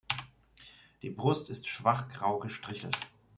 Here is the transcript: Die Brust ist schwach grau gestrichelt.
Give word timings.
Die 1.03 1.11
Brust 1.11 1.51
ist 1.51 1.67
schwach 1.67 2.09
grau 2.09 2.39
gestrichelt. 2.39 2.97